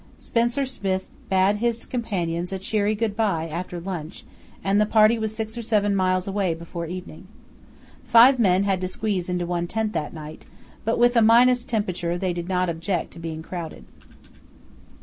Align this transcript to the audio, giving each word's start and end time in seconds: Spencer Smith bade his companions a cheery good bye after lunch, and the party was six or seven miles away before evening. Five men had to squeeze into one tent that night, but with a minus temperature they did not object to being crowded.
Spencer 0.17 0.65
Smith 0.65 1.05
bade 1.29 1.57
his 1.57 1.85
companions 1.85 2.51
a 2.51 2.57
cheery 2.57 2.95
good 2.95 3.15
bye 3.15 3.47
after 3.47 3.79
lunch, 3.79 4.23
and 4.63 4.81
the 4.81 4.87
party 4.87 5.19
was 5.19 5.35
six 5.35 5.55
or 5.55 5.61
seven 5.61 5.95
miles 5.95 6.27
away 6.27 6.55
before 6.55 6.87
evening. 6.87 7.27
Five 8.07 8.39
men 8.39 8.63
had 8.63 8.81
to 8.81 8.87
squeeze 8.87 9.29
into 9.29 9.45
one 9.45 9.67
tent 9.67 9.93
that 9.93 10.11
night, 10.15 10.47
but 10.85 10.97
with 10.97 11.15
a 11.15 11.21
minus 11.21 11.63
temperature 11.63 12.17
they 12.17 12.33
did 12.33 12.49
not 12.49 12.67
object 12.67 13.11
to 13.13 13.19
being 13.19 13.43
crowded. 13.43 13.85